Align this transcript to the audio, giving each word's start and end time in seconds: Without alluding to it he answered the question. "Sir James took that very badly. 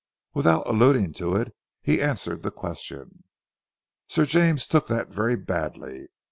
Without 0.33 0.65
alluding 0.67 1.13
to 1.13 1.35
it 1.35 1.55
he 1.83 2.01
answered 2.01 2.41
the 2.41 2.49
question. 2.49 3.23
"Sir 4.07 4.25
James 4.25 4.65
took 4.65 4.87
that 4.87 5.09
very 5.09 5.35
badly. 5.35 6.07